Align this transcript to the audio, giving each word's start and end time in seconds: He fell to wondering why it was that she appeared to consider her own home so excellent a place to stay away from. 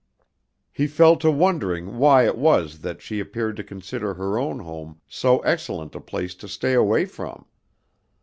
He 0.71 0.87
fell 0.87 1.15
to 1.17 1.29
wondering 1.29 1.97
why 1.99 2.25
it 2.25 2.35
was 2.35 2.79
that 2.79 3.03
she 3.03 3.19
appeared 3.19 3.55
to 3.57 3.63
consider 3.63 4.15
her 4.15 4.39
own 4.39 4.61
home 4.61 4.99
so 5.07 5.41
excellent 5.41 5.93
a 5.93 5.99
place 6.01 6.33
to 6.33 6.47
stay 6.47 6.73
away 6.73 7.05
from. 7.05 7.45